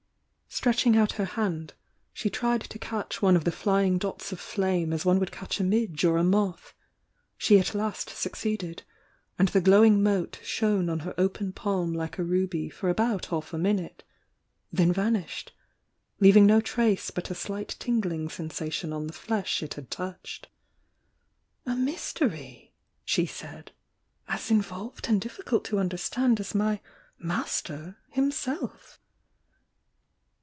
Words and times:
Stretching 0.53 0.97
out 0.97 1.13
her 1.13 1.23
hand, 1.25 1.73
she 2.11 2.29
tried 2.29 2.59
to 2.59 2.77
catch 2.77 3.21
one 3.21 3.37
of 3.37 3.45
the 3.45 3.53
flying 3.53 3.97
dots 3.97 4.33
of 4.33 4.39
flame 4.39 4.91
as 4.91 5.05
one 5.05 5.17
would 5.17 5.31
catch 5.31 5.61
a 5.61 5.63
midge 5.63 6.03
or 6.03 6.17
a 6.17 6.25
moth, 6.25 6.73
—she 7.37 7.57
at 7.57 7.73
last 7.73 8.09
succeeded, 8.09 8.83
and 9.39 9.47
the 9.47 9.61
glowing 9.61 10.03
mote 10.03 10.41
shone 10.43 10.89
on 10.89 10.99
her 10.99 11.15
open 11.17 11.53
palm 11.53 11.93
like 11.93 12.19
a 12.19 12.23
ruby 12.23 12.69
for 12.69 12.89
about 12.89 13.27
half 13.27 13.53
a 13.53 13.57
min 13.57 13.77
ute— 13.77 14.03
then 14.73 14.91
vanished, 14.91 15.53
leaving 16.19 16.45
no 16.45 16.59
trace 16.59 17.11
but 17.11 17.31
a 17.31 17.33
slight 17.33 17.77
tingling 17.79 18.27
sensation 18.27 18.91
on 18.91 19.07
the 19.07 19.13
flesh 19.13 19.63
it 19.63 19.75
had 19.75 19.89
touched. 19.89 20.49
"A 21.65 21.77
mystery!" 21.77 22.73
she 23.05 23.25
said— 23.25 23.71
"as 24.27 24.51
involved 24.51 25.07
and 25.07 25.21
diflScult 25.21 25.63
to 25.63 25.79
understand 25.79 26.41
as 26.41 26.53
my 26.53 26.81
'master' 27.17 27.97
himself!" 28.09 28.97